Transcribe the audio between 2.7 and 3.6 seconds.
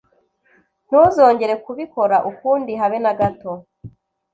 habe n'agato.